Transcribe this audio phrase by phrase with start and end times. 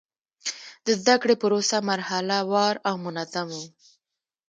[0.85, 3.61] د زده کړې پروسه مرحله وار او منظم و.